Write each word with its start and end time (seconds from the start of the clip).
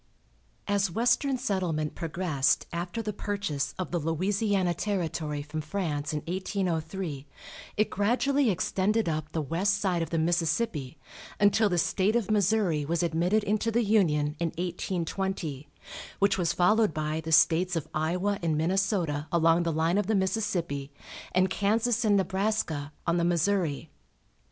As 0.67 0.89
western 0.89 1.37
settlement 1.37 1.93
progressed 1.93 2.65
after 2.73 3.03
the 3.03 3.13
purchase 3.13 3.75
of 3.77 3.91
the 3.91 3.99
Louisiana 3.99 4.73
territory 4.73 5.43
from 5.43 5.61
France 5.61 6.11
in 6.11 6.21
1803, 6.21 7.27
it 7.77 7.91
gradually 7.91 8.49
extended 8.49 9.07
up 9.07 9.31
the 9.31 9.43
west 9.43 9.77
side 9.79 10.01
of 10.01 10.09
the 10.09 10.17
Mississippi, 10.17 10.97
until 11.39 11.69
the 11.69 11.77
State 11.77 12.15
of 12.15 12.31
Missouri 12.31 12.83
was 12.83 13.03
admitted 13.03 13.43
into 13.43 13.69
the 13.69 13.83
Union, 13.83 14.35
in 14.39 14.47
1820, 14.57 15.69
which 16.17 16.35
was 16.35 16.51
followed 16.51 16.95
by 16.95 17.21
the 17.23 17.31
States 17.31 17.75
of 17.75 17.87
Iowa 17.93 18.39
and 18.41 18.57
Minnesota, 18.57 19.27
along 19.31 19.61
the 19.61 19.71
line 19.71 19.99
of 19.99 20.07
the 20.07 20.15
Mississippi, 20.15 20.91
and 21.31 21.47
Kansas 21.47 22.03
and 22.03 22.17
Nebraska, 22.17 22.91
on 23.05 23.17
the 23.17 23.23
Missouri. 23.23 23.91